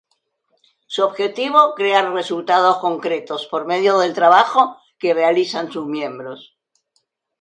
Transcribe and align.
Su 0.87 1.03
objetivo, 1.03 1.75
crear 1.75 2.11
resultados 2.11 2.79
concretos, 2.79 3.45
por 3.45 3.67
medio 3.67 3.99
del 3.99 4.15
trabajo 4.15 4.77
que 4.97 5.13
realizan 5.13 5.71
sus 5.71 5.85
miembros. 5.85 6.57